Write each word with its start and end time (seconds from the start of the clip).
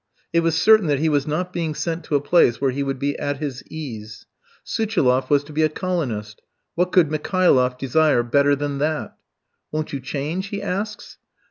It 0.33 0.39
was 0.39 0.59
certain 0.59 0.87
that 0.87 0.97
he 0.97 1.09
was 1.09 1.27
not 1.27 1.53
being 1.53 1.75
sent 1.75 2.03
to 2.05 2.15
a 2.15 2.21
place 2.21 2.59
where 2.59 2.71
he 2.71 2.81
would 2.81 2.97
be 2.97 3.15
at 3.19 3.37
his 3.37 3.61
ease. 3.69 4.25
Suchiloff 4.63 5.29
was 5.29 5.43
to 5.43 5.53
be 5.53 5.61
a 5.61 5.69
colonist. 5.69 6.41
What 6.73 6.91
could 6.91 7.11
Mikhailoff 7.11 7.77
desire 7.77 8.23
better 8.23 8.55
than 8.55 8.79
that? 8.79 9.15
"Won't 9.71 9.93
you 9.93 9.99
change?" 9.99 10.47
he 10.47 10.59
asks. 10.59 11.17